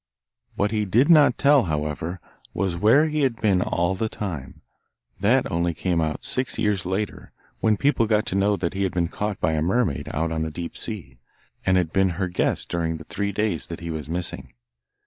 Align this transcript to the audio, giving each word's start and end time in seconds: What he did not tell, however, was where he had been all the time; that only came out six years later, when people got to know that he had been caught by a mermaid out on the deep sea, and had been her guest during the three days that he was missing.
What 0.55 0.71
he 0.71 0.83
did 0.85 1.09
not 1.09 1.37
tell, 1.37 1.65
however, 1.65 2.19
was 2.55 2.75
where 2.75 3.07
he 3.07 3.21
had 3.21 3.35
been 3.39 3.61
all 3.61 3.93
the 3.93 4.09
time; 4.09 4.61
that 5.19 5.51
only 5.51 5.75
came 5.75 6.01
out 6.01 6.23
six 6.23 6.57
years 6.57 6.87
later, 6.87 7.33
when 7.59 7.77
people 7.77 8.07
got 8.07 8.25
to 8.25 8.35
know 8.35 8.55
that 8.57 8.73
he 8.73 8.81
had 8.81 8.93
been 8.93 9.09
caught 9.09 9.39
by 9.39 9.51
a 9.51 9.61
mermaid 9.61 10.09
out 10.11 10.31
on 10.31 10.41
the 10.41 10.49
deep 10.49 10.75
sea, 10.75 11.19
and 11.67 11.77
had 11.77 11.93
been 11.93 12.09
her 12.17 12.27
guest 12.27 12.67
during 12.67 12.97
the 12.97 13.03
three 13.03 13.31
days 13.31 13.67
that 13.67 13.79
he 13.81 13.91
was 13.91 14.09
missing. 14.09 14.53